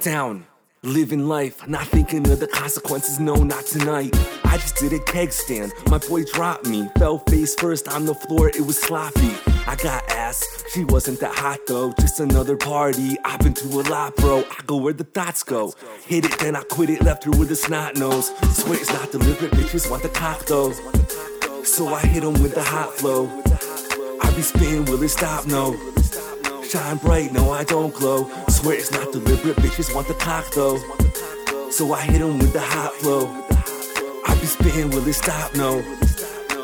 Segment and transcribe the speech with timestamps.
[0.00, 0.46] down.
[0.82, 4.16] Living life, not thinking of the consequences, no, not tonight.
[4.44, 6.88] I just did a keg stand, my boy dropped me.
[6.98, 9.32] Fell face first on the floor, it was sloppy.
[9.66, 11.92] I got ass, she wasn't that hot though.
[12.00, 14.38] Just another party, I've been to a lot, bro.
[14.38, 15.74] I go where the thoughts go.
[16.06, 18.28] Hit it, then I quit it, left her with a snot nose.
[18.52, 20.72] Swear it's not deliberate, bitches want the cock though.
[21.64, 23.28] So I hit 'em with the hot flow.
[24.22, 25.46] I be spitting, will it stop?
[25.46, 25.76] No.
[26.68, 28.30] Shine bright, no, I don't glow.
[28.48, 30.78] Swear it's not deliberate, bitches want the cock though.
[31.70, 33.26] So I hit 'em with the hot flow.
[34.26, 35.54] I be spitting, will it stop?
[35.54, 35.82] No.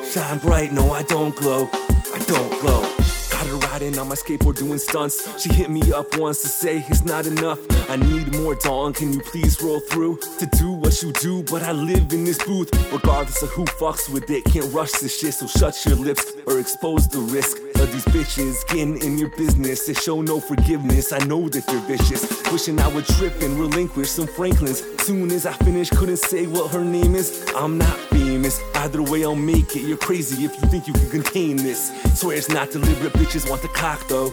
[0.04, 1.70] Shine bright, no, I don't glow.
[2.14, 2.82] I don't glow.
[3.30, 5.42] Got her riding on my skateboard doing stunts.
[5.42, 7.58] She hit me up once to say it's not enough.
[7.88, 8.92] I need more, dawn.
[8.92, 11.42] Can you please roll through to do what you do?
[11.44, 14.44] But I live in this booth, regardless of who fucks with it.
[14.44, 17.56] Can't rush this shit, so shut your lips or expose the risk
[17.92, 19.86] these bitches getting in your business.
[19.86, 21.12] They show no forgiveness.
[21.12, 22.22] I know that they're vicious.
[22.52, 24.82] Wishing I would trip and relinquish some Franklins.
[25.00, 27.44] Soon as I finish, couldn't say what her name is.
[27.56, 28.60] I'm not famous.
[28.74, 29.82] Either way, I'll make it.
[29.82, 31.92] You're crazy if you think you can contain this.
[32.18, 33.12] Swear it's not deliberate.
[33.14, 34.30] Bitches want the cock though.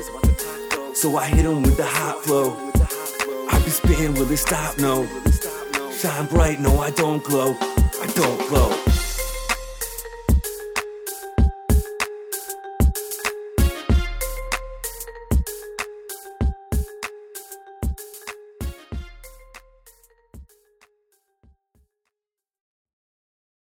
[0.93, 2.55] So I hit 'em with the hot flow.
[3.49, 4.77] I be spitting, will it stop?
[4.77, 5.07] No.
[5.91, 7.55] Shine bright, no, I don't glow.
[8.01, 9.00] I don't glow.